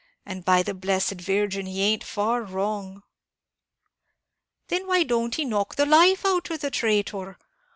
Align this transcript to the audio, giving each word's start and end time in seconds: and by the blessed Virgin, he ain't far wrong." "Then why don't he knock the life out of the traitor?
and 0.25 0.43
by 0.43 0.63
the 0.63 0.73
blessed 0.73 1.21
Virgin, 1.21 1.67
he 1.67 1.83
ain't 1.83 2.03
far 2.03 2.41
wrong." 2.41 3.03
"Then 4.67 4.87
why 4.87 5.03
don't 5.03 5.35
he 5.35 5.45
knock 5.45 5.75
the 5.75 5.85
life 5.85 6.25
out 6.25 6.49
of 6.49 6.61
the 6.61 6.71
traitor? 6.71 7.37